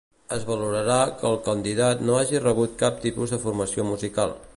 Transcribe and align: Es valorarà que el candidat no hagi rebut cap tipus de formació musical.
Es 0.35 0.45
valorarà 0.45 0.95
que 1.19 1.27
el 1.29 1.37
candidat 1.47 2.01
no 2.07 2.15
hagi 2.21 2.41
rebut 2.45 2.73
cap 2.83 2.97
tipus 3.07 3.35
de 3.35 3.41
formació 3.45 3.87
musical. 3.93 4.35